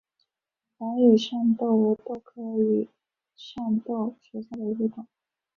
[0.79, 2.89] 白羽扇豆为豆科羽
[3.35, 5.05] 扇豆属下的一个种。